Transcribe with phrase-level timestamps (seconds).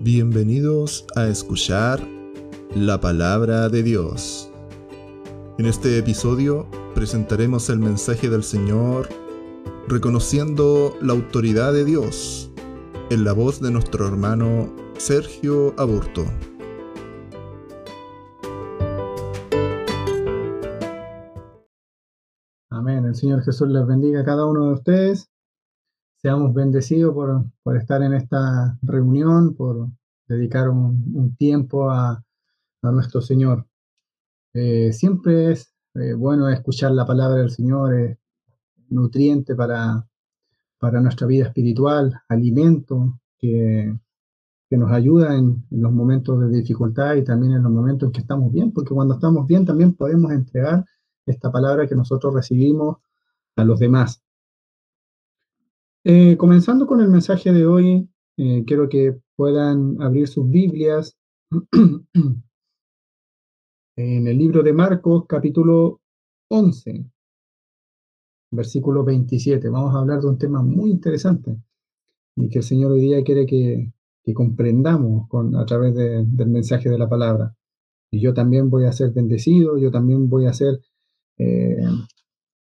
[0.00, 2.00] Bienvenidos a escuchar
[2.72, 4.48] la palabra de Dios.
[5.58, 9.08] En este episodio presentaremos el mensaje del Señor
[9.88, 12.48] reconociendo la autoridad de Dios
[13.10, 16.24] en la voz de nuestro hermano Sergio Aburto.
[22.70, 23.04] Amén.
[23.04, 25.28] El Señor Jesús les bendiga a cada uno de ustedes.
[26.28, 29.88] Seamos bendecidos por, estar en esta reunión, por
[30.26, 32.22] dedicar un, tiempo a,
[32.82, 33.66] nuestro Señor.
[34.52, 38.18] Eh, siempre es eh, bueno escuchar la palabra del Señor, es
[38.90, 40.06] nutriente para,
[40.78, 43.98] para nuestra vida espiritual, alimento que,
[44.70, 48.20] nos ayuda en, en, los momentos de dificultad y también en los momentos en que
[48.20, 50.84] estamos bien, porque cuando estamos bien también podemos entregar
[51.24, 52.98] esta palabra que nosotros recibimos
[53.56, 54.22] a los demás.
[56.04, 61.18] Eh, comenzando con el mensaje de hoy, eh, quiero que puedan abrir sus Biblias
[63.96, 66.00] en el libro de Marcos, capítulo
[66.50, 67.04] 11,
[68.52, 69.68] versículo 27.
[69.68, 71.56] Vamos a hablar de un tema muy interesante
[72.36, 73.92] y que el Señor hoy día quiere que,
[74.34, 77.56] comprendamos a través del mensaje de la palabra.
[78.10, 80.82] Y yo también voy a ser bendecido, yo también voy a ser
[81.38, 81.82] eh,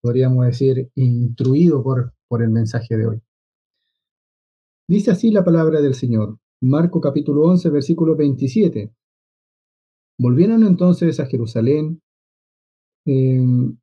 [0.03, 3.21] podríamos decir, instruido por, por el mensaje de hoy.
[4.89, 8.91] Dice así la palabra del Señor, Marco capítulo 11, versículo 27.
[10.17, 12.01] Volvieron entonces a Jerusalén.
[13.05, 13.77] Em,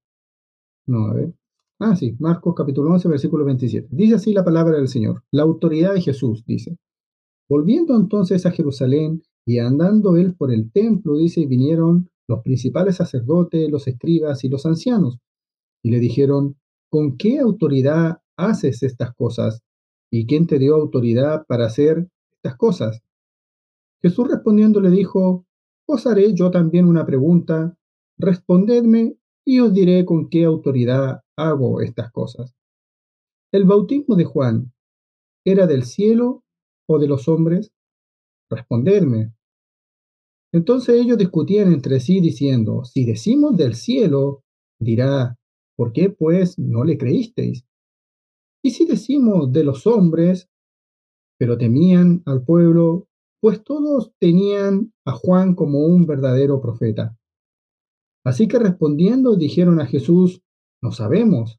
[0.88, 1.32] no, a ver.
[1.78, 3.86] Ah, sí, Marcos capítulo 11, versículo 27.
[3.92, 6.76] Dice así la palabra del Señor, la autoridad de Jesús, dice.
[7.48, 13.70] Volviendo entonces a Jerusalén y andando él por el templo, dice, vinieron los principales sacerdotes,
[13.70, 15.20] los escribas y los ancianos,
[15.84, 16.56] y le dijeron,
[16.90, 19.62] ¿con qué autoridad haces estas cosas?
[20.10, 23.00] ¿Y quién te dio autoridad para hacer estas cosas?
[24.02, 25.46] Jesús respondiendo le dijo,
[25.86, 27.76] os haré yo también una pregunta,
[28.18, 32.54] respondedme y os diré con qué autoridad hago estas cosas.
[33.52, 34.72] ¿El bautismo de Juan
[35.44, 36.44] era del cielo
[36.88, 37.72] o de los hombres?
[38.48, 39.32] Respondedme.
[40.52, 44.42] Entonces ellos discutían entre sí diciendo, si decimos del cielo,
[44.80, 45.36] dirá,
[45.76, 47.64] ¿por qué pues no le creísteis?
[48.62, 50.48] Y si decimos de los hombres,
[51.38, 53.08] pero temían al pueblo,
[53.40, 57.16] pues todos tenían a Juan como un verdadero profeta.
[58.24, 60.42] Así que respondiendo dijeron a Jesús,
[60.82, 61.58] no sabemos.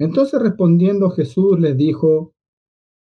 [0.00, 2.34] Entonces respondiendo Jesús les dijo,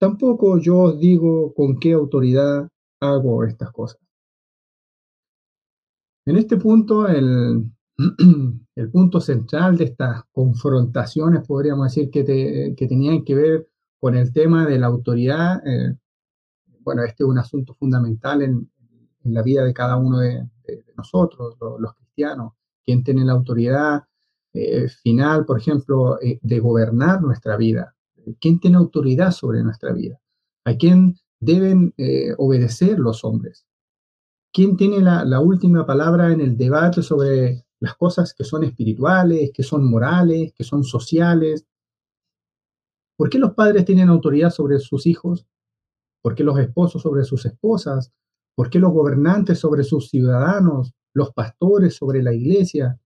[0.00, 2.68] tampoco yo os digo con qué autoridad
[3.00, 4.00] hago estas cosas.
[6.26, 7.64] En este punto, el,
[8.76, 14.32] el punto central de estas confrontaciones, podríamos decir, que, que, tenían que ver con el
[14.32, 15.96] tema de la autoridad, eh,
[16.80, 18.70] bueno, este es un asunto fundamental en,
[19.24, 20.48] en la vida de cada uno de,
[20.96, 22.52] nosotros, los, cristianos,
[22.84, 24.04] quién tiene la autoridad
[24.52, 27.94] eh, final, por ejemplo, eh, de gobernar nuestra vida,
[28.40, 30.20] quién tiene autoridad sobre nuestra vida,
[30.64, 31.92] a quién deben
[32.38, 33.66] obedecer los hombres.
[34.52, 39.64] ¿Quién tiene la, última palabra en el debate sobre las cosas que son espirituales, que
[39.64, 41.66] son morales, que son sociales?
[43.18, 45.48] ¿Por qué los padres tienen autoridad sobre sus hijos?
[46.22, 48.12] ¿Por qué los esposos sobre sus esposas?
[48.54, 50.92] ¿Por qué los gobernantes sobre sus ciudadanos?
[51.12, 53.00] ¿Los pastores sobre la iglesia?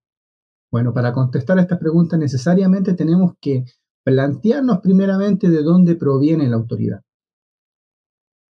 [0.70, 3.64] Bueno, para contestar a esta pregunta necesariamente tenemos que
[4.04, 7.00] plantearnos primeramente de dónde proviene la autoridad.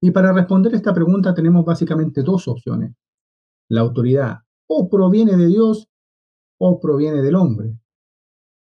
[0.03, 2.97] Y para responder esta pregunta tenemos básicamente dos opciones.
[3.71, 5.89] La autoridad o proviene de Dios
[6.59, 7.77] o proviene del hombre.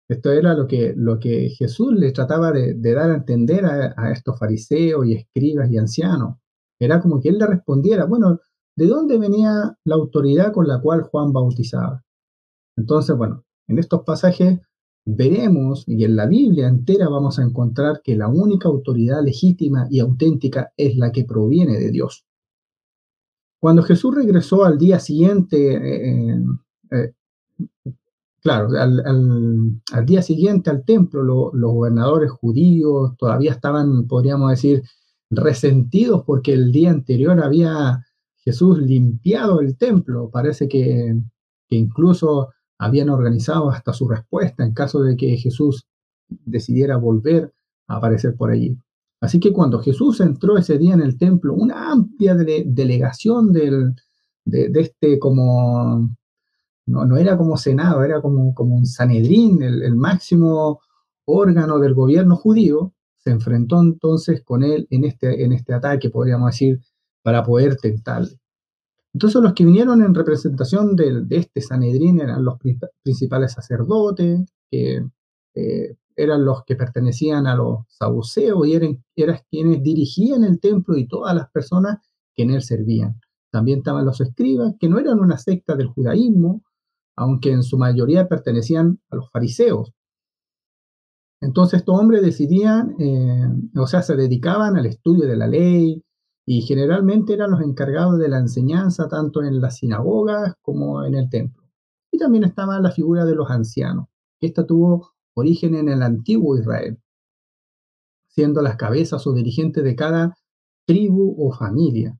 [0.09, 4.38] Esto era lo que, lo que Jesús le trataba de, dar a entender a, estos
[4.38, 6.38] fariseos y escribas y ancianos.
[6.79, 8.39] Era como que él le respondiera, bueno,
[8.75, 12.03] ¿de dónde venía la autoridad con la cual Juan bautizaba?
[12.75, 14.59] Entonces, bueno, en estos pasajes
[15.05, 19.99] veremos, y en la Biblia entera vamos a encontrar que la única autoridad legítima y
[19.99, 22.25] auténtica es la que proviene de Dios.
[23.59, 26.43] Cuando Jesús regresó al día siguiente, eh,
[26.91, 27.13] eh,
[28.41, 34.84] claro, al, día siguiente al templo, los gobernadores judíos todavía estaban, podríamos decir,
[35.29, 38.05] resentidos porque el día anterior había
[38.38, 40.29] Jesús limpiado el templo.
[40.29, 41.16] Parece que,
[41.67, 45.88] que incluso habían organizado hasta su respuesta en caso de que Jesús
[46.28, 47.53] decidiera volver
[47.88, 48.78] a aparecer por allí.
[49.22, 53.96] Así que cuando Jesús entró ese día en el templo, una amplia delegación del,
[54.44, 56.14] de, este como,
[56.85, 60.82] no, era como Senado, era como, como un Sanedrín, el, máximo
[61.26, 66.52] órgano del gobierno judío, se enfrentó entonces con él en este, en este ataque, podríamos
[66.52, 66.82] decir,
[67.22, 68.38] para poder tentarle.
[69.14, 72.56] Entonces los que vinieron en representación de, este Sanedrín eran los
[73.03, 75.06] principales sacerdotes, que
[75.56, 80.97] eh, eran los que pertenecían a los saduceos y eran, eran quienes dirigían el templo
[80.97, 82.00] y todas las personas
[82.35, 83.20] que en él servían.
[83.52, 86.64] También estaban los escribas, que no eran una secta del judaísmo,
[87.15, 89.93] aunque en su mayoría pertenecían a los fariseos.
[91.41, 96.01] Entonces estos hombres decidían, eh, o sea, se dedicaban al estudio de la ley
[96.45, 101.29] y generalmente eran los encargados de la enseñanza tanto en las sinagogas como en el
[101.29, 101.63] templo.
[102.11, 104.07] Y también estaba la figura de los ancianos,
[104.39, 106.99] esta tuvo origen en el antiguo Israel,
[108.27, 110.35] siendo las cabezas o dirigentes de cada
[110.85, 112.17] tribu o familia.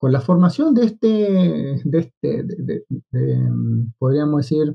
[0.00, 2.46] Con la formación de este, de este
[3.98, 4.74] podríamos decir,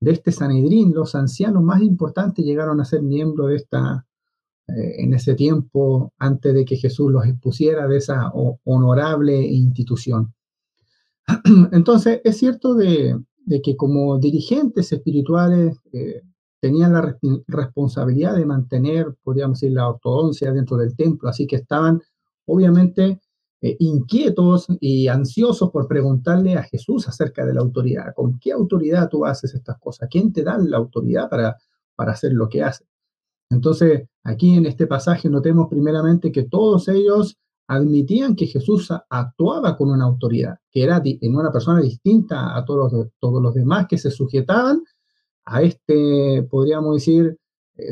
[0.00, 4.06] de este Sanedrín, los ancianos más importantes llegaron a ser miembros de esta,
[4.68, 8.30] eh, en ese tiempo, antes de que Jesús los expusiera de esa
[8.64, 10.34] honorable institución.
[11.72, 13.18] Entonces, es cierto de,
[13.64, 16.20] que como dirigentes espirituales eh,
[16.60, 17.16] tenían la
[17.46, 22.02] responsabilidad de mantener, podríamos decir, la ortodoncia dentro del templo, así que estaban
[22.44, 23.22] obviamente
[23.62, 28.14] eh, inquietos y ansiosos por preguntarle a Jesús acerca de la autoridad.
[28.14, 30.08] ¿Con qué autoridad tú haces estas cosas?
[30.10, 31.56] ¿Quién te da la autoridad para,
[31.94, 32.86] para hacer lo que haces?
[33.50, 37.36] Entonces, aquí en este pasaje notemos primeramente que todos ellos
[37.66, 42.92] admitían que Jesús actuaba con una autoridad, que era en una persona distinta a todos
[42.92, 44.82] los, todos los demás que se sujetaban
[45.44, 47.38] a este, podríamos decir,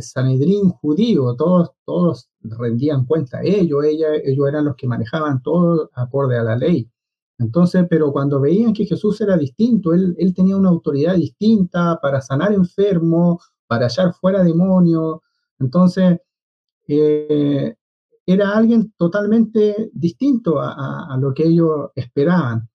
[0.01, 6.39] Sanedrín judío, todos, todos rendían cuenta, ellos, ella, ellos eran los que manejaban todo acorde
[6.39, 6.91] a la ley.
[7.39, 12.21] Entonces, pero cuando veían que Jesús era distinto, él, él tenía una autoridad distinta para
[12.21, 15.21] sanar enfermos, para hallar fuera demonios,
[15.61, 16.19] entonces
[16.89, 17.75] eh,
[18.27, 22.69] era alguien totalmente distinto a, lo que ellos esperaban.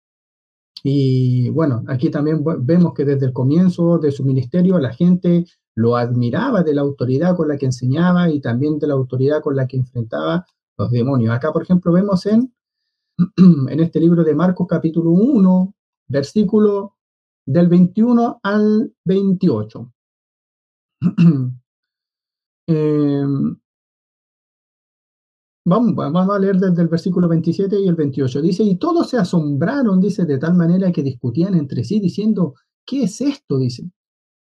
[0.82, 5.96] Y bueno, aquí también vemos que desde el comienzo de su ministerio la gente lo
[5.96, 9.66] admiraba de la autoridad con la que enseñaba y también de la autoridad con la
[9.66, 10.46] que enfrentaba
[10.76, 11.34] los demonios.
[11.34, 12.52] Acá, por ejemplo, vemos en,
[13.36, 15.74] en este libro de Marcos capítulo 1,
[16.08, 16.96] versículo
[17.46, 19.92] del 21 al 28.
[22.64, 23.56] Em,
[25.66, 28.40] vamos, vamos a leer desde el versículo 27 y el 28.
[28.40, 32.54] Dice, y todos se asombraron, dice, de tal manera que discutían entre sí diciendo,
[32.86, 33.58] ¿qué es esto?
[33.58, 33.90] Dice.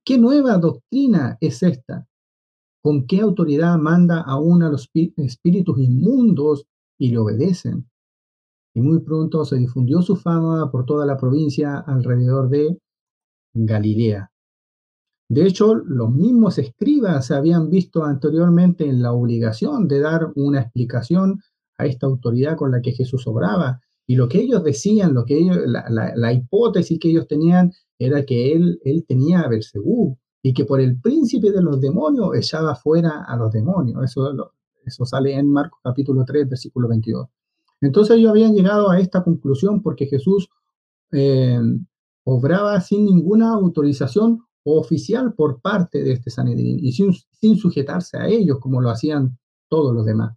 [0.06, 2.06] ¿Qué nueva doctrina es esta?
[2.83, 6.67] ¿Con qué autoridad manda aún a los espíritus inmundos
[6.99, 7.89] y le obedecen?
[8.75, 12.77] Y muy pronto se difundió su fama por toda la provincia alrededor de
[13.55, 14.31] Galilea.
[15.31, 20.61] De hecho, los mismos escribas se habían visto anteriormente en la obligación de dar una
[20.61, 21.41] explicación
[21.79, 23.81] a esta autoridad con la que Jesús obraba.
[24.07, 28.52] Y lo que ellos decían, lo que ellos, la hipótesis que ellos tenían era que
[28.52, 33.25] él, él tenía a Belcebú y que por el príncipe de los demonios echaba fuera
[33.25, 34.05] a los demonios.
[34.05, 34.52] Eso,
[34.85, 37.29] eso sale en Marcos capítulo 3, versículo 22.
[37.81, 40.49] Entonces ellos habían llegado a esta conclusión porque Jesús
[41.12, 41.58] eh,
[42.25, 48.26] obraba sin ninguna autorización oficial por parte de este Sanedrín y sin, sin, sujetarse a
[48.26, 49.38] ellos como lo hacían
[49.69, 50.37] todos los demás.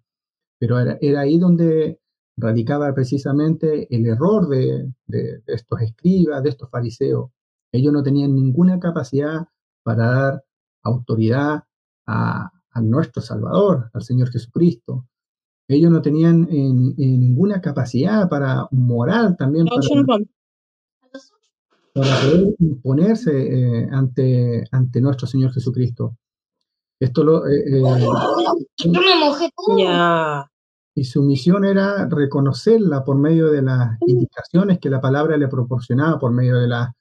[0.59, 1.99] Pero era, era ahí donde
[2.37, 7.31] radicaba precisamente el error de, de, de estos escribas, de estos fariseos,
[7.77, 9.47] ellos no tenían ninguna capacidad
[9.83, 10.43] para dar
[10.83, 11.63] autoridad
[12.05, 15.07] a, nuestro Salvador, al Señor Jesucristo.
[15.67, 19.81] Ellos no tenían ninguna capacidad para moral también para,
[22.21, 26.17] poder imponerse eh, ante, ante nuestro Señor Jesucristo.
[26.99, 29.49] Esto lo, eh, eh, Yo me mojé
[30.93, 36.19] Y su misión era reconocerla por medio de las indicaciones que la palabra le proporcionaba,
[36.19, 36.91] por medio de las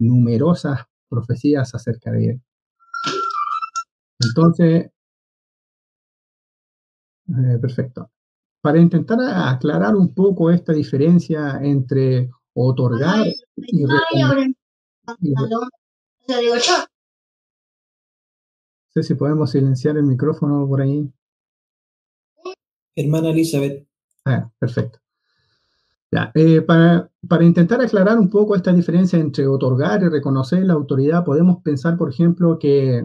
[0.00, 2.42] numerosas profecías acerca de él.
[4.18, 4.90] Entonces,
[7.28, 8.10] eh, perfecto.
[8.62, 13.26] Para intentar aclarar un poco esta diferencia entre otorgar
[13.56, 14.00] y, No
[18.92, 21.10] sé si podemos silenciar el micrófono por ahí.
[22.96, 23.86] Hermana Elizabeth.
[24.26, 24.98] Ah, perfecto.
[26.12, 27.08] Eh, para,
[27.42, 32.10] intentar aclarar un poco esta diferencia entre otorgar y reconocer la autoridad, podemos pensar, por
[32.10, 32.98] ejemplo, que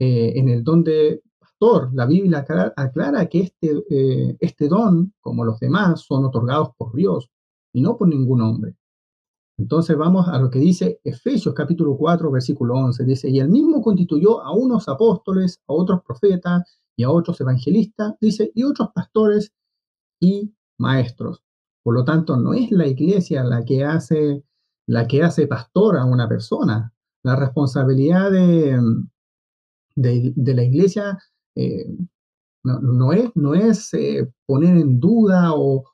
[0.00, 2.44] eh, en el don de pastor, la Biblia
[2.76, 7.30] aclara, que este, eh, este don, como los demás, son otorgados por Dios
[7.72, 8.74] y no por ningún hombre.
[9.56, 13.04] Entonces vamos a lo que dice Efesios capítulo 4, versículo 11.
[13.04, 18.14] Dice, y él mismo constituyó a unos apóstoles, a otros profetas y a otros evangelistas,
[18.20, 19.52] dice, y otros pastores
[20.20, 21.43] y maestros
[21.84, 24.42] Por lo tanto, no es la iglesia la que hace,
[24.86, 26.92] la que hace pastor a una persona.
[27.22, 28.80] La responsabilidad de,
[29.94, 31.18] de, la iglesia
[31.54, 31.86] eh,
[32.64, 35.84] no, es, no es eh, poner en duda o,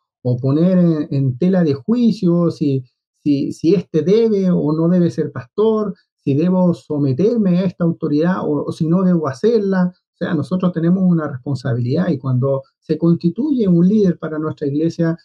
[0.40, 2.84] poner en, tela de juicio si,
[3.22, 8.42] si, si éste debe o no debe ser pastor, si debo someterme a esta autoridad
[8.44, 9.92] o, si no debo hacerla.
[10.20, 15.16] O sea, nosotros tenemos una responsabilidad y cuando se constituye un líder para nuestra iglesia,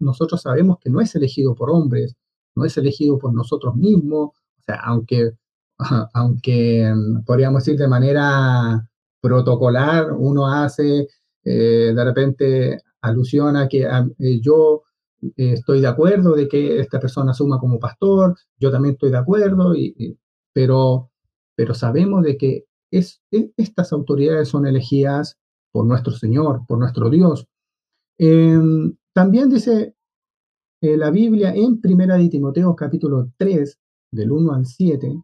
[0.00, 2.16] nosotros sabemos que no es elegido por hombres,
[2.54, 4.30] no es elegido por nosotros mismos.
[4.30, 5.32] O sea, aunque,
[6.14, 8.88] aunque mm, podríamos decir de manera
[9.20, 11.08] protocolar, uno hace
[11.44, 14.84] eh, de repente alusión a que eh, yo
[15.36, 19.18] eh, estoy de acuerdo de que esta persona asuma como pastor, yo también estoy de
[19.18, 20.18] acuerdo, y,
[20.54, 21.10] pero,
[21.54, 23.20] pero sabemos de que es,
[23.56, 25.38] estas autoridades son elegidas
[25.72, 27.46] por nuestro Señor, por nuestro Dios.
[28.18, 29.94] Em, también dice
[30.80, 33.78] la Biblia en Primera de Timoteo capítulo 3,
[34.12, 35.22] del 1 al 7,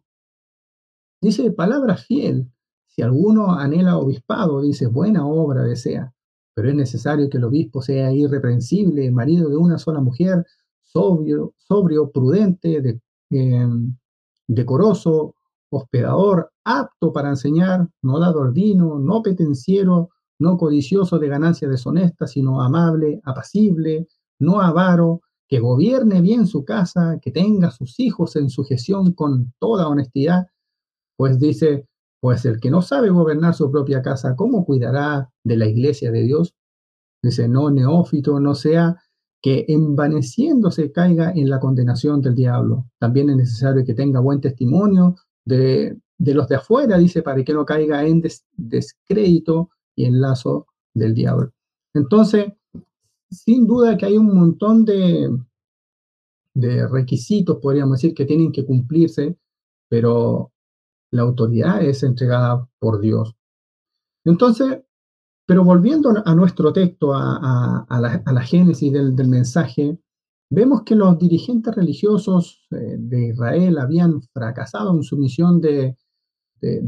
[1.21, 2.51] dice palabra fiel.
[2.87, 6.13] Si alguno anhela obispado, dice buena obra desea,
[6.53, 10.45] pero es necesario que el obispo sea irreprensible, marido de una sola mujer,
[10.83, 13.97] sobrio, sobrio prudente, de, em,
[14.47, 15.34] decoroso,
[15.75, 23.21] hospedador, apto para enseñar, no vino, no petenciero, no codicioso de ganancias deshonestas, sino amable,
[23.23, 24.07] apacible,
[24.39, 29.87] no avaro, que gobierne bien su casa, que tenga sus hijos en sujeción con toda
[29.87, 30.47] honestidad,
[31.17, 31.87] pues dice,
[32.19, 36.23] pues el que no sabe gobernar su propia casa, ¿cómo cuidará de la iglesia de
[36.23, 36.55] Dios?
[37.21, 38.97] Dice, no neófito, no sea
[39.41, 42.87] que envaneciéndose caiga en la condenación del diablo.
[42.99, 45.15] También es necesario que tenga buen testimonio
[45.45, 48.21] de, los de afuera, dice, para que no caiga en
[48.57, 51.53] descrédito y en lazo del diablo.
[51.93, 52.51] Entonces,
[53.29, 55.29] sin duda que hay un montón de,
[56.53, 59.37] de requisitos, podríamos decir, que tienen que cumplirse,
[59.87, 60.51] pero
[61.11, 63.35] la autoridad es entregada por Dios.
[64.25, 64.79] Entonces,
[65.45, 69.99] pero volviendo a nuestro texto, a, la, génesis del, mensaje,
[70.49, 75.95] vemos que los dirigentes religiosos eh, de Israel habían fracasado en su misión de,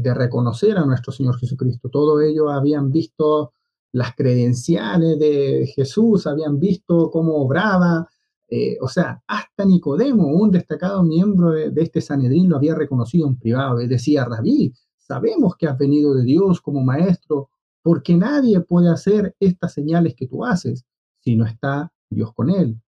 [0.02, 1.88] reconocer a nuestro Señor Jesucristo.
[1.88, 3.52] Todo ellos habían visto
[3.92, 8.08] las credenciales de Jesús, habían visto cómo obraba,
[8.50, 13.38] eh, o sea, hasta Nicodemo, un destacado miembro de, este Sanedrín, lo había reconocido en
[13.38, 17.50] privado y decía, Rabí, sabemos que has venido de Dios como maestro
[17.82, 20.84] porque nadie puede hacer estas señales que tú haces
[21.20, 22.80] si no está Dios con él.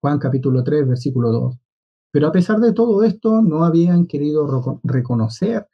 [0.00, 1.56] Juan capítulo 3, versículo 2.
[2.12, 5.66] Pero a pesar de todo esto, no habían querido reconocer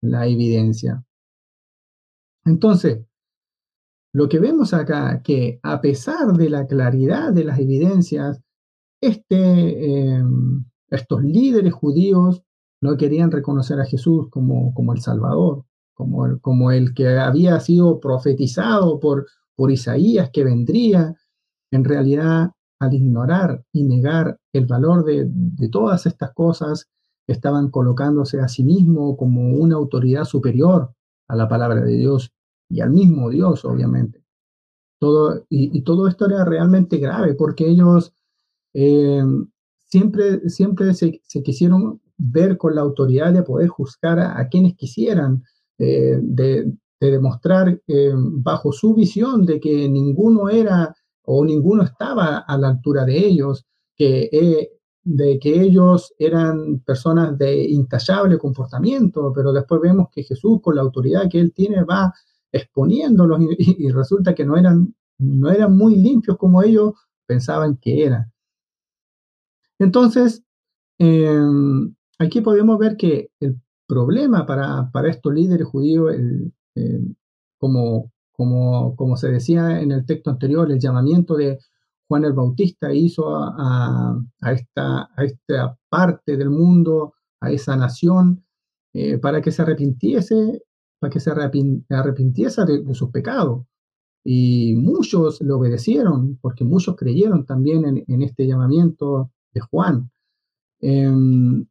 [0.00, 1.04] la evidencia.
[2.44, 3.04] Entonces,
[4.12, 8.40] lo que vemos acá, que a pesar de la claridad de las evidencias,
[9.00, 12.42] este, em, estos líderes judíos
[12.80, 17.58] no querían reconocer a Jesús como, como el Salvador como el, como el que había
[17.60, 21.14] sido profetizado por, por Isaías que vendría,
[21.70, 22.50] en realidad
[22.82, 26.88] al ignorar y negar el valor de, todas estas cosas,
[27.28, 30.92] estaban colocándose a sí mismo como una autoridad superior
[31.28, 32.32] a la palabra de Dios
[32.68, 34.24] y al mismo Dios, obviamente.
[34.98, 38.12] Todo, y, todo esto era realmente grave porque ellos
[38.74, 39.22] eh,
[39.86, 45.44] siempre, siempre se, quisieron ver con la autoridad de poder juzgar a quienes quisieran,
[45.78, 50.94] eh, de, demostrar eh, bajo su visión de que ninguno era
[51.24, 53.64] o ninguno estaba a la altura de ellos,
[53.96, 54.70] que, eh,
[55.04, 60.82] de que ellos eran personas de intachable comportamiento, pero después vemos que Jesús con la
[60.82, 62.12] autoridad que él tiene va
[62.52, 66.92] exponiéndolos y, resulta que no eran, no eran muy limpios como ellos
[67.26, 68.30] pensaban que eran.
[69.78, 70.44] Entonces,
[72.18, 76.14] aquí podemos ver que el problema para, para estos líderes judíos,
[77.58, 81.58] como, como, como se decía en el texto anterior, el llamamiento de
[82.08, 84.20] Juan el Bautista hizo a,
[84.52, 88.44] esta, a esta parte del mundo, a esa nación,
[88.92, 90.62] eh, para que se arrepintiese,
[90.98, 93.64] para que se arrepintiese de, sus pecados.
[94.24, 100.10] Y muchos le obedecieron, porque muchos creyeron también en, en este llamamiento de Juan.
[100.80, 101.66] Em,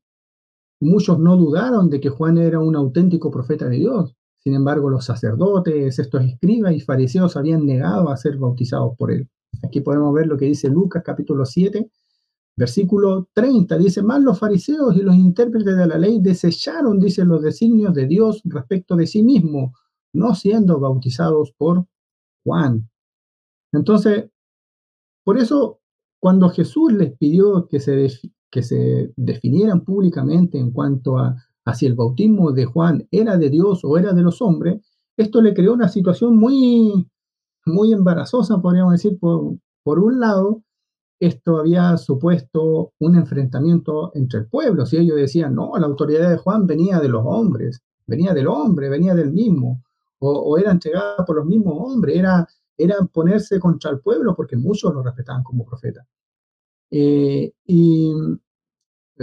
[0.82, 4.16] Muchos no dudaron de que Juan era un auténtico profeta de Dios.
[4.44, 9.30] Sin embargo, los sacerdotes, estos escribas y fariseos habían negado a ser bautizados por él.
[9.64, 11.90] Aquí podemos ver lo que dice Lucas capítulo 7,
[12.58, 13.78] versículo 30.
[13.78, 18.08] Dice, más los fariseos y los intérpretes de la ley desecharon, dice, los designios de
[18.08, 19.76] Dios respecto de sí mismo,
[20.14, 21.86] no siendo bautizados por
[22.44, 22.90] Juan.
[23.72, 24.26] Entonces,
[25.24, 25.80] por eso
[26.20, 28.08] cuando Jesús les pidió que se,
[28.50, 31.36] que se definieran públicamente en cuanto a,
[31.74, 34.82] si el bautismo de Juan era de Dios o era de los hombres,
[35.18, 37.08] esto le creó una situación muy,
[37.66, 40.64] muy embarazosa, podríamos decir, por, por un lado,
[41.20, 44.86] esto había supuesto un enfrentamiento entre el pueblo.
[44.86, 48.90] Si ellos decían, no, la autoridad de Juan venía de los hombres, venía del hombre,
[48.90, 49.84] venía del mismo,
[50.20, 52.48] o, era entregada por los mismos hombres, era,
[52.78, 56.06] era ponerse contra el pueblo porque muchos lo respetaban como profeta.
[56.90, 58.14] Eh, y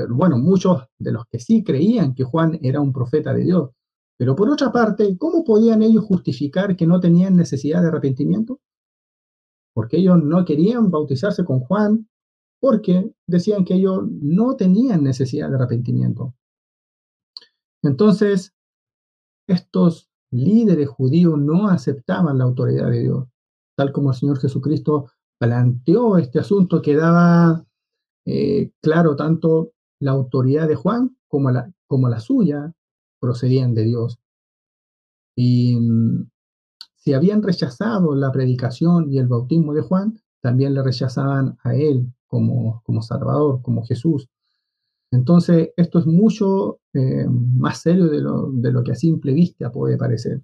[0.08, 3.70] bueno, muchos de los que sí creían que Juan era un profeta de Dios.
[4.18, 8.60] Pero por otra parte, ¿cómo podían ellos justificar que no tenían necesidad de arrepentimiento?
[9.74, 12.08] Porque ellos no querían bautizarse con Juan
[12.60, 16.34] porque decían que ellos no tenían necesidad de arrepentimiento.
[17.82, 18.54] Entonces,
[19.46, 23.28] estos líderes judíos no aceptaban la autoridad de Dios,
[23.76, 27.64] tal como el Señor Jesucristo planteó este asunto que daba
[28.26, 32.72] eh, claro tanto la autoridad de Juan como la, como la suya
[33.20, 34.18] procedían de Dios.
[35.36, 36.28] Y mm,
[36.94, 42.12] si habían rechazado la predicación y el bautismo de Juan, también le rechazaban a él
[42.26, 44.28] como, como Salvador, como Jesús.
[45.10, 49.72] Entonces, esto es mucho eh, más serio de lo, de lo que a simple vista
[49.72, 50.42] puede parecer.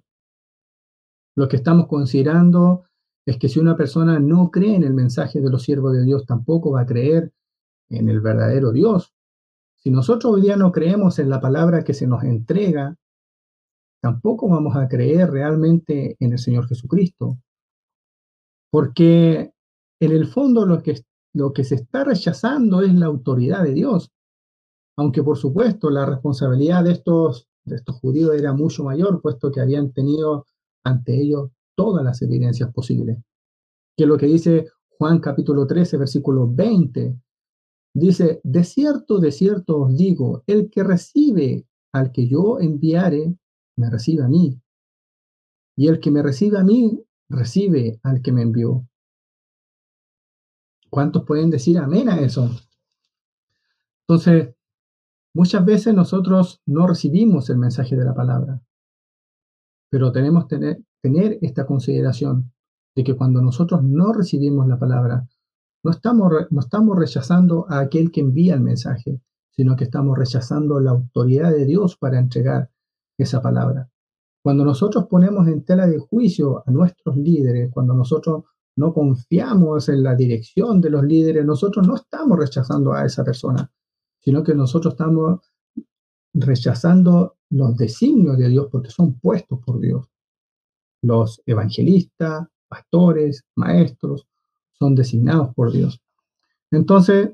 [1.35, 2.85] Lo que estamos considerando
[3.25, 6.25] es que si una persona no cree en el mensaje de los siervos de Dios,
[6.25, 7.33] tampoco va a creer
[7.89, 9.14] en el verdadero Dios.
[9.85, 12.97] Si nosotros hoy día no creemos en la palabra que se nos entrega,
[14.01, 17.37] tampoco vamos a creer realmente en el Señor Jesucristo.
[18.71, 19.51] Porque
[19.99, 20.99] en el fondo lo que,
[21.35, 24.09] lo que se está rechazando es la autoridad de Dios.
[24.97, 29.61] Aunque por supuesto la responsabilidad de estos, de estos judíos era mucho mayor, puesto que
[29.61, 30.47] habían tenido
[30.83, 33.19] ante ellos todas las evidencias posibles.
[33.95, 37.19] Que lo que dice Juan capítulo 13, versículo 20.
[37.95, 43.37] Dice, de cierto, de cierto os digo, el que recibe al que yo enviare,
[43.77, 44.59] me recibe a mí.
[45.77, 48.85] Y el que me recibe a mí, recibe al que me envió.
[50.89, 52.49] ¿Cuántos pueden decir amén a eso?
[54.01, 54.53] Entonces,
[55.33, 58.61] muchas veces nosotros no recibimos el mensaje de la palabra,
[59.89, 62.51] pero tenemos que tener, tener esta consideración
[62.93, 65.29] de que cuando nosotros no recibimos la palabra,
[65.85, 69.21] no estamos, no estamos rechazando a aquel que envía el mensaje,
[69.51, 72.71] sino que estamos rechazando la autoridad de Dios para entregar
[73.19, 73.87] esa palabra.
[74.43, 78.45] Cuando nosotros ponemos en tela de juicio a nuestros líderes, cuando nosotros
[78.75, 83.71] no confiamos en la dirección de los líderes, nosotros no estamos rechazando a esa persona,
[84.19, 85.39] sino que nosotros estamos
[86.33, 90.07] rechazando los designios de Dios porque son puestos por Dios.
[91.03, 94.25] Los evangelistas, pastores, maestros,
[94.79, 96.01] son designados por Dios.
[96.71, 97.31] Entonces,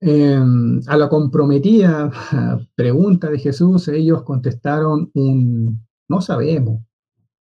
[0.00, 2.10] em, a la comprometida
[2.74, 6.82] pregunta de Jesús, ellos contestaron un no sabemos,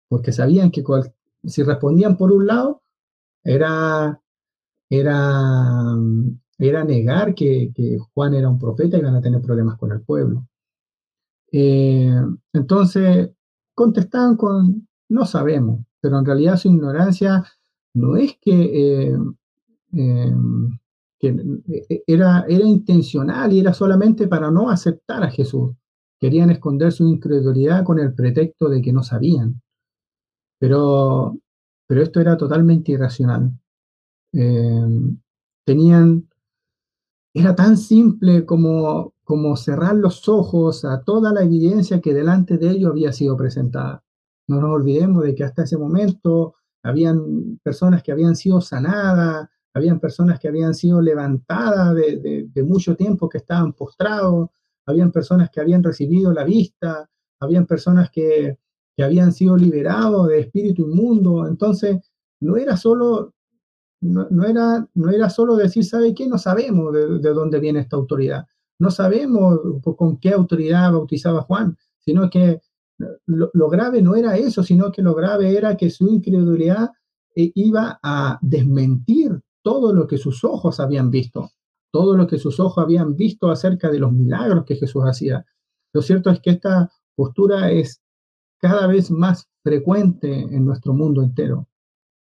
[0.09, 0.85] porque sabían que
[1.45, 2.83] si respondían por un lado,
[3.43, 4.21] era,
[4.89, 5.97] era,
[6.59, 7.73] era negar que,
[8.15, 10.47] Juan era un profeta y iban a tener problemas con el pueblo.
[11.53, 12.15] Eh,
[12.53, 13.31] entonces,
[13.75, 17.45] contestaban con no sabemos, pero en realidad su ignorancia
[17.95, 19.17] no es que, eh,
[19.93, 20.79] em,
[21.23, 25.75] eh, era, era intencional y era solamente para no aceptar a Jesús.
[26.21, 29.61] Querían esconder su incredulidad con el pretexto de que no sabían.
[30.59, 31.39] Pero,
[31.87, 33.53] pero esto era totalmente irracional.
[34.33, 35.19] Em,
[35.65, 36.29] tenían,
[37.35, 42.71] era tan simple como, como cerrar los ojos a toda la evidencia que delante de
[42.71, 44.03] ellos había sido presentada.
[44.49, 46.55] No nos olvidemos de que hasta ese momento
[46.85, 53.29] habían personas que habían sido sanadas, habían personas que habían sido levantadas de, mucho tiempo
[53.29, 54.51] que estaban postrados,
[54.87, 57.09] habían personas que habían recibido la vista,
[57.41, 58.59] habían personas que,
[58.99, 61.49] habían sido liberados de espíritu inmundo.
[61.49, 61.99] Entonces,
[62.41, 63.35] no era solo,
[64.01, 66.29] no, era, no era solo decir, ¿sabe qué?
[66.29, 68.47] No sabemos de, de dónde viene esta autoridad.
[68.79, 69.59] No sabemos
[69.97, 72.61] con qué autoridad bautizaba Juan, sino que
[73.27, 76.91] lo, grave no era eso, sino que lo grave era que su incredulidad
[77.35, 81.51] eh, iba a desmentir todo lo que sus ojos habían visto,
[81.91, 85.45] todo lo que sus ojos habían visto acerca de los milagros que Jesús hacía.
[85.93, 88.01] Lo cierto es que esta postura es
[88.59, 91.69] cada vez más frecuente en nuestro mundo entero.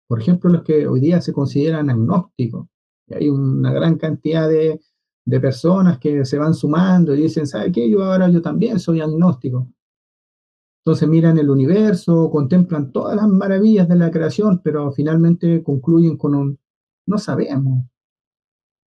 [0.08, 2.68] Por ejemplo, los que hoy día se consideran agnósticos.
[3.10, 4.80] hay una gran cantidad de,
[5.26, 7.90] de personas que se van sumando y dicen, ¿sabe qué?
[7.90, 9.68] Yo ahora yo también soy agnóstico.
[10.86, 16.36] Entonces miran el universo, contemplan todas las maravillas de la creación, pero finalmente concluyen con
[16.36, 16.60] un
[17.08, 17.86] no sabemos.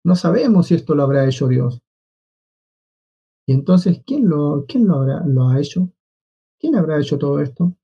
[0.05, 1.81] No sabemos si esto lo habrá hecho Dios.
[3.47, 5.91] Y entonces, ¿quién lo, quién lo, habrá, lo ha hecho?
[6.59, 7.75] ¿Quién habrá hecho todo esto?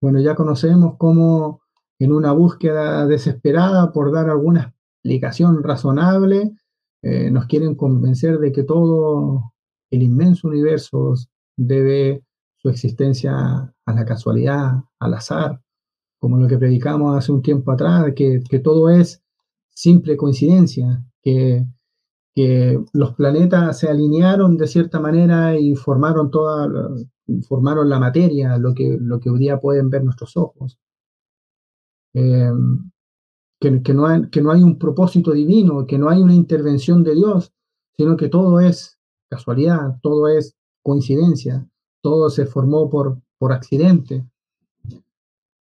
[0.00, 1.62] Bueno, ya conocemos cómo
[1.98, 6.54] en una búsqueda desesperada por dar alguna explicación razonable,
[7.02, 9.54] eh, nos quieren convencer de que todo
[9.90, 11.14] el inmenso universo
[11.56, 12.25] debe
[12.66, 13.32] su existencia
[13.86, 15.62] a la casualidad, al azar,
[16.18, 19.22] como lo que predicamos hace un tiempo atrás, que, que todo es
[19.68, 21.64] simple coincidencia, que,
[22.34, 26.68] que, los planetas se alinearon de cierta manera y formaron toda,
[27.48, 30.78] formaron la materia, lo que, lo que hoy día pueden ver nuestros ojos.
[32.14, 32.50] Eh,
[33.60, 37.14] que, que, no que no hay un propósito divino, que no hay una intervención de
[37.14, 37.52] Dios,
[37.96, 38.98] sino que todo es
[39.30, 41.66] casualidad, todo es coincidencia,
[42.06, 44.24] todo se formó por, por accidente.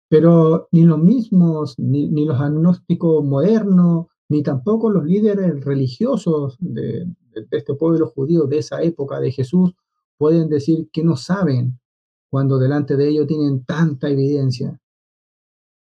[0.09, 7.07] Pero ni los mismos, ni, ni los agnósticos modernos, ni tampoco los líderes religiosos de,
[7.51, 9.75] este pueblo judío de esa época de Jesús
[10.17, 11.79] pueden decir que no saben
[12.29, 14.77] cuando delante de ellos tienen tanta evidencia.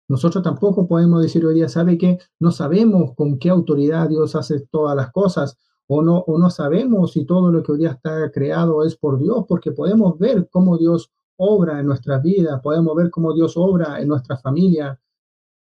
[0.09, 4.59] Nosotros tampoco podemos decir hoy día, ¿sabe que No sabemos con qué autoridad Dios hace
[4.69, 5.57] todas las cosas,
[5.93, 9.19] o no, o no sabemos si todo lo que hoy día está creado es por
[9.19, 13.99] Dios, porque podemos ver cómo Dios obra en nuestras vidas, podemos ver cómo Dios obra
[13.99, 14.97] en nuestra familia,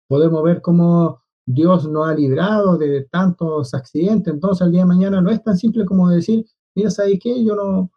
[0.08, 4.34] podemos ver cómo Dios nos ha librado de tantos accidentes.
[4.34, 7.44] Entonces, el día de mañana no es tan simple como decir, mira, ¿sabes qué?
[7.44, 7.92] Yo no,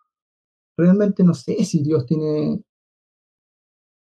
[0.77, 2.63] realmente no sé si Dios tiene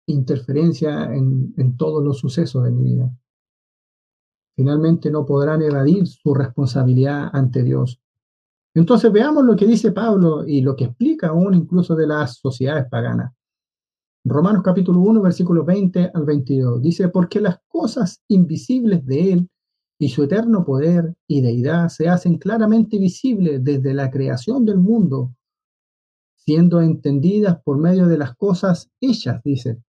[0.07, 3.11] interferencia en, en todos los sucesos de mi vida.
[4.59, 8.01] Finalmente no podrán evadir su responsabilidad ante Dios.
[8.73, 12.85] Entonces veamos lo que dice Pablo y lo que explica aún incluso de las sociedades
[12.91, 13.31] paganas.
[14.25, 16.81] Romanos capítulo 1, versículos 20 al 22.
[16.81, 19.49] Dice, porque las cosas invisibles de Él
[19.97, 25.33] y su eterno poder y deidad se hacen claramente visibles desde la creación del mundo,
[26.35, 29.81] siendo entendidas por medio de las cosas hechas, dice,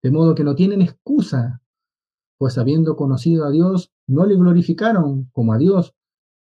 [0.00, 1.60] de modo que no tienen excusa,
[2.38, 5.94] pues habiendo conocido a Dios, no le glorificaron como a Dios,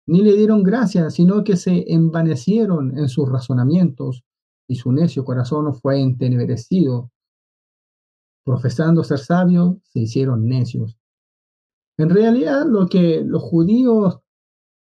[0.06, 4.24] ni le dieron gracia, sino que se envanecieron en sus razonamientos,
[4.68, 7.10] y su necio corazón fue entenebrecido.
[8.44, 10.96] Profesando ser sabios, se hicieron necios.
[11.98, 14.20] En realidad, lo que los judíos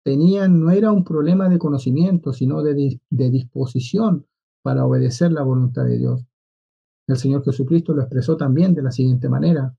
[0.04, 4.26] tenían no era un problema de conocimiento, sino de, de disposición
[4.62, 6.24] para obedecer la voluntad de Dios.
[7.06, 9.76] El Señor Jesucristo lo expresó también de la siguiente manera.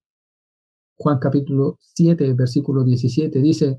[0.97, 3.77] Juan capítulo 7, versículo 17 dice,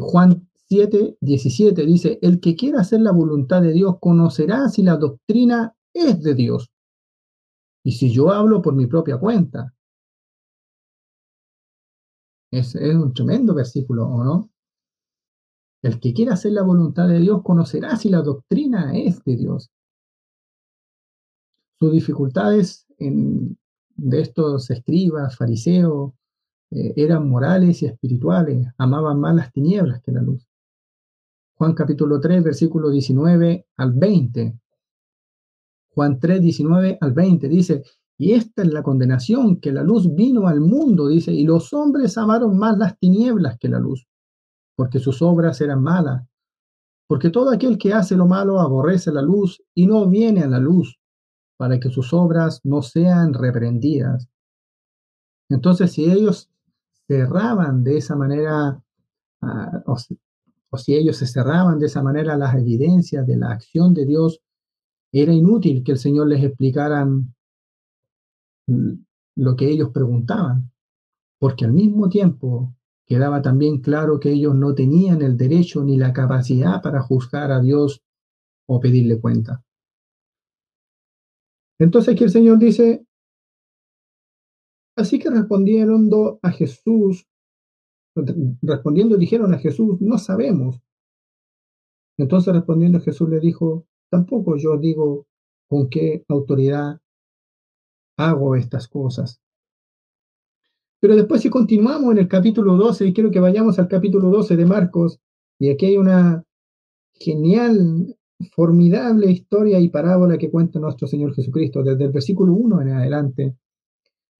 [0.00, 4.96] Juan 7, 17 dice, el que quiera hacer la voluntad de Dios conocerá si la
[4.96, 6.70] doctrina es de Dios.
[7.84, 9.74] Y si yo hablo por mi propia cuenta.
[12.50, 14.50] Es, es un tremendo versículo, ¿o no?
[15.82, 19.70] El que quiera hacer la voluntad de Dios conocerá si la doctrina es de Dios.
[21.78, 23.58] Sus dificultades en,
[23.96, 26.12] de estos escribas, fariseos,
[26.70, 30.46] eh, eran morales y espirituales, amaban más las tinieblas que la luz.
[31.56, 34.58] Juan capítulo 3, versículo 19 al 20.
[35.90, 37.84] Juan 3, 19 al 20 dice,
[38.18, 42.18] y esta es la condenación, que la luz vino al mundo, dice, y los hombres
[42.18, 44.08] amaron más las tinieblas que la luz,
[44.76, 46.26] porque sus obras eran malas.
[47.06, 50.58] Porque todo aquel que hace lo malo aborrece la luz y no viene a la
[50.58, 50.98] luz,
[51.56, 54.28] para que sus obras no sean reprendidas.
[55.48, 56.50] Entonces, si ellos
[57.06, 58.82] cerraban de esa manera,
[59.42, 59.96] uh, o,
[60.70, 64.40] o, si ellos se cerraban de esa manera las evidencias de la acción de Dios,
[65.12, 67.34] era inútil que el Señor les explicaran
[69.36, 70.72] lo que ellos preguntaban,
[71.38, 72.74] porque al mismo tiempo
[73.06, 77.60] quedaba también claro que ellos no tenían el derecho ni la capacidad para juzgar a
[77.60, 78.02] Dios
[78.66, 79.63] o pedirle cuenta.
[81.78, 83.04] Entonces aquí el Señor dice,
[84.96, 86.08] así que respondieron
[86.42, 87.26] a Jesús,
[88.62, 90.80] respondiendo dijeron a Jesús, no sabemos.
[92.16, 95.26] Entonces respondiendo Jesús le dijo, tampoco yo digo
[95.68, 97.00] con qué autoridad
[98.16, 99.40] hago estas cosas.
[101.00, 104.56] Pero después si continuamos en el capítulo 12, y quiero que vayamos al capítulo 12
[104.56, 105.20] de Marcos,
[105.58, 106.44] y aquí hay una
[107.12, 108.16] genial
[108.54, 113.56] formidable historia y parábola que cuenta nuestro Señor Jesucristo desde el versículo 1 en adelante.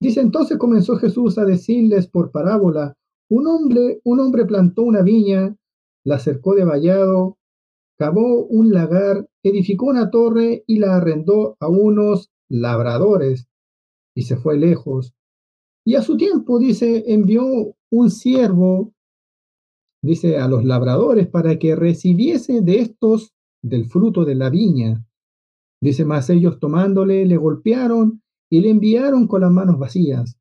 [0.00, 2.96] Dice entonces comenzó Jesús a decirles por parábola,
[3.30, 5.56] un hombre, un hombre plantó una viña,
[6.04, 7.38] la cercó de vallado,
[7.96, 13.48] cavó un lagar, edificó una torre y la arrendó a unos labradores
[14.14, 15.14] y se fue lejos.
[15.84, 18.92] Y a su tiempo, dice, envió un siervo,
[20.02, 23.34] dice, a los labradores para que recibiese de estos
[23.64, 25.04] del fruto de la viña.
[25.80, 30.36] Dice, más ellos tomándole le golpearon y le enviaron con las manos vacías.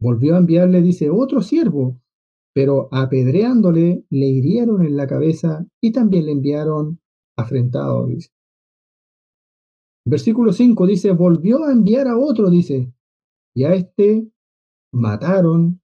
[0.00, 2.00] Volvió a enviarle, dice, otro siervo,
[2.54, 7.00] pero apedreándole le hirieron en la cabeza y también le enviaron
[7.36, 8.30] afrentado, dice.
[10.06, 12.92] Versículo 5 dice, volvió a enviar a otro, dice,
[13.54, 14.30] y a este
[14.92, 15.82] mataron,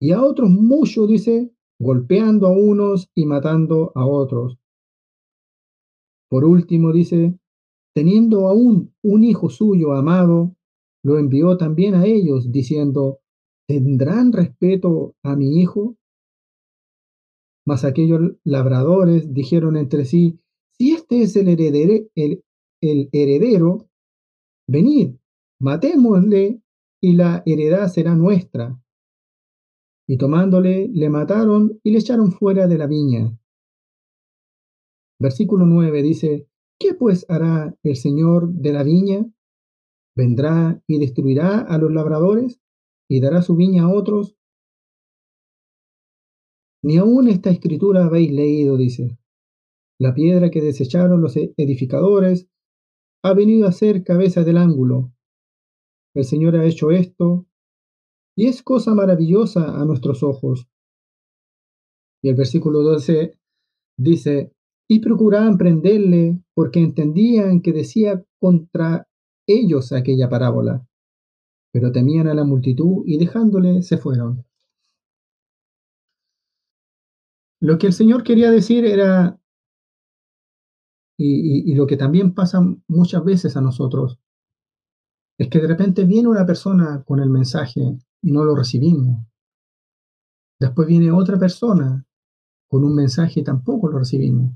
[0.00, 4.58] y a otros muchos, dice, golpeando a unos y matando a otros.
[6.32, 7.38] Por último, dice,
[7.94, 10.56] teniendo aún un hijo suyo amado,
[11.04, 13.20] lo envió también a ellos, diciendo,
[13.68, 15.98] ¿tendrán respeto a mi hijo?
[17.66, 20.40] Mas aquellos labradores dijeron entre sí,
[20.70, 22.42] si este es el heredero, el,
[22.80, 23.90] el heredero,
[24.66, 25.16] venid,
[25.60, 26.62] matémosle
[27.02, 28.82] y la heredad será nuestra.
[30.08, 33.38] Y tomándole, le mataron y le echaron fuera de la viña.
[35.22, 36.48] Versículo 9 dice,
[36.80, 39.24] ¿qué pues hará el Señor de la viña?
[40.16, 42.60] ¿Vendrá y destruirá a los labradores
[43.08, 44.36] y dará su viña a otros?
[46.82, 49.16] Ni aún esta escritura habéis leído, dice.
[50.00, 52.48] La piedra que desecharon los edificadores
[53.22, 55.14] ha venido a ser cabeza del ángulo.
[56.16, 57.46] El Señor ha hecho esto
[58.36, 60.66] y es cosa maravillosa a nuestros ojos.
[62.24, 63.38] Y el versículo 12
[63.96, 64.52] dice,
[64.88, 69.08] y procuraban prenderle porque entendían que decía contra
[69.46, 70.86] ellos aquella parábola,
[71.72, 74.44] pero temían a la multitud y dejándole se fueron.
[77.60, 79.40] Lo que el Señor quería decir era,
[81.16, 84.18] y, lo que también pasa muchas veces a nosotros,
[85.38, 87.80] es que de repente viene una persona con el mensaje
[88.20, 89.24] y no lo recibimos.
[90.60, 92.04] Después viene otra persona
[92.68, 94.52] con un mensaje y tampoco lo recibimos.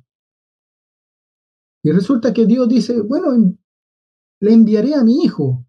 [1.87, 3.55] Y resulta que Dios dice, bueno,
[4.41, 5.65] le enviaré a mi hijo,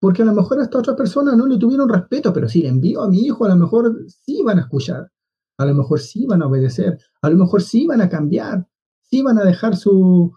[0.00, 2.68] porque a lo mejor a esta otra persona no le tuvieron respeto, pero si le
[2.68, 5.12] envío a mi hijo, a lo mejor sí van a escuchar.
[5.58, 8.66] A lo mejor sí van a obedecer, a lo mejor sí van a cambiar,
[9.02, 10.32] sí van a dejar sus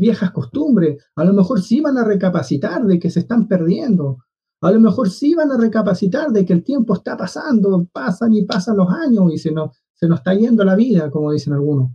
[0.00, 4.18] viejas costumbres, a lo mejor sí van a recapacitar de que se están perdiendo,
[4.62, 8.44] a lo mejor sí van a recapacitar de que el tiempo está pasando, pasan y
[8.44, 11.92] pasan los años y se nos, se nos está yendo la vida, como dicen algunos.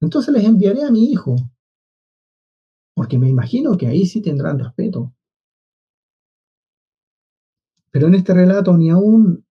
[0.00, 1.36] Entonces les enviaré a mi hijo,
[2.94, 5.14] porque me imagino que ahí sí tendrán respeto.
[7.90, 9.46] Pero en este relato ni aún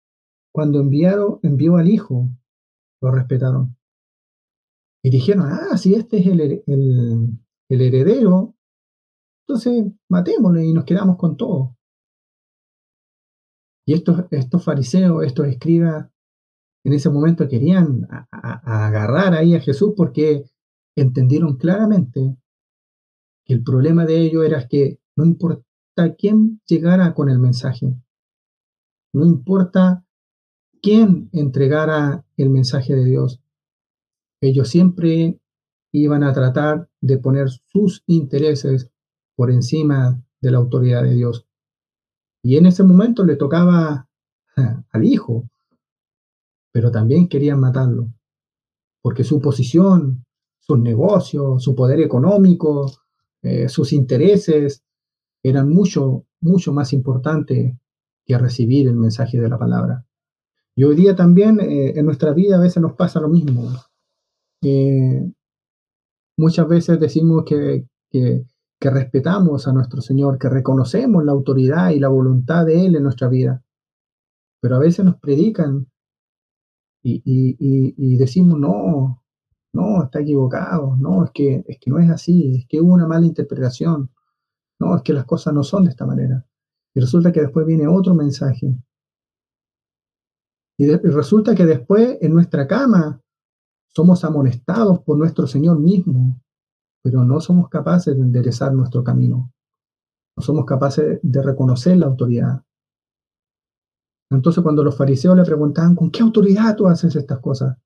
[0.53, 2.29] cuando enviaron, envió al hijo,
[3.01, 3.77] lo respetaron.
[5.03, 8.55] Y dijeron, ah, si este es el, heredero,
[9.47, 11.77] entonces matémosle y nos quedamos con todo.
[13.87, 16.12] Y estos, estos fariseos, estos escribas,
[16.85, 20.45] en ese momento querían agarrar ahí a Jesús porque
[20.97, 22.37] entendieron claramente
[23.45, 25.65] que el problema de ellos era que no importa
[26.19, 27.95] quién llegara con el mensaje,
[29.13, 30.05] no importa
[30.81, 33.41] quién entregara el mensaje de Dios.
[34.41, 35.39] Ellos siempre
[35.93, 38.91] iban a tratar de poner sus intereses
[39.37, 41.47] por encima de la autoridad de Dios.
[42.43, 44.09] Y en ese momento le tocaba
[44.57, 45.49] al hijo,
[46.73, 48.09] pero también querían matarlo,
[49.03, 50.25] porque su posición,
[50.59, 52.91] sus negocios, su poder económico,
[53.43, 54.83] eh, sus intereses
[55.43, 57.77] eran mucho, mucho más importantes
[58.25, 60.07] que recibir el mensaje de la palabra.
[60.75, 63.69] Y hoy día también eh, en nuestra vida a veces nos pasa lo mismo.
[64.63, 65.31] Eh,
[66.39, 68.45] muchas veces decimos que, que,
[68.81, 73.29] respetamos a nuestro Señor, que reconocemos la autoridad y la voluntad de Él en nuestra
[73.29, 73.63] vida,
[74.61, 75.87] pero a veces nos predican
[77.03, 79.23] y, y, decimos, no,
[79.73, 83.07] no, está equivocado, no, es que, es que no es así, es que hubo una
[83.07, 84.11] mala interpretación,
[84.79, 86.47] no, es que las cosas no son de esta manera.
[86.95, 88.77] Y resulta que después viene otro mensaje
[90.83, 93.21] y, resulta que después en nuestra cama
[93.89, 96.41] somos amonestados por nuestro Señor mismo,
[97.03, 99.53] pero no somos capaces de enderezar nuestro camino.
[100.37, 102.63] No somos capaces de reconocer la autoridad.
[104.37, 107.77] Entonces cuando los fariseos le preguntaban, ¿con qué autoridad tú haces estas cosas?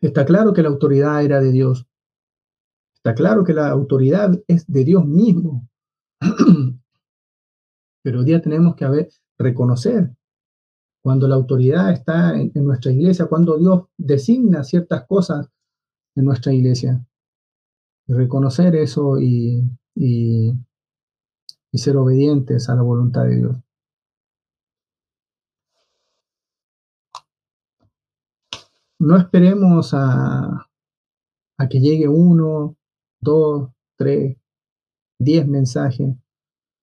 [0.00, 1.86] Está claro que la autoridad era de Dios.
[2.94, 5.68] Está claro que la autoridad es de Dios mismo.
[8.02, 10.14] Pero hoy día tenemos que haber, reconocer
[11.02, 15.48] cuando la autoridad está en, nuestra iglesia, cuando Dios designa ciertas cosas
[16.14, 17.04] en nuestra iglesia.
[18.06, 20.54] reconocer eso y, y
[21.72, 23.56] ser obedientes a la voluntad de Dios.
[29.02, 30.68] No esperemos a,
[31.68, 32.76] que llegue uno,
[33.20, 34.36] dos, tres,
[35.18, 36.14] diez mensajes.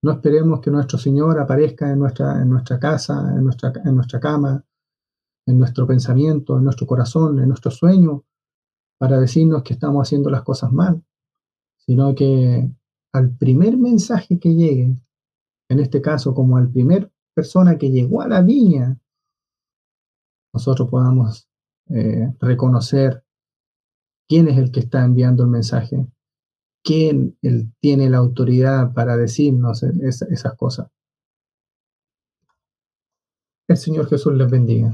[0.04, 4.20] No esperemos que nuestro Señor aparezca en nuestra, en nuestra casa, en nuestra, en nuestra
[4.20, 4.66] cama,
[5.48, 8.26] en nuestro pensamiento, en nuestro corazón, en nuestro sueño,
[8.98, 11.02] para decirnos que estamos haciendo las cosas mal,
[11.78, 12.70] sino que
[13.14, 14.98] al primer mensaje que llegue,
[15.70, 19.00] en este caso como al primer persona que llegó a la viña,
[20.54, 21.49] nosotros podamos
[21.90, 23.24] eh, reconocer
[24.28, 26.06] quién es el que está enviando el mensaje,
[26.84, 30.88] quién él tiene la autoridad para decirnos esas cosas.
[33.68, 34.92] El Señor Jesús les bendiga.